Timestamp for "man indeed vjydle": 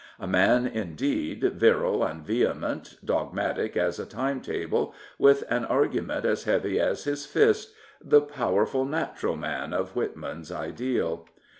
0.25-2.09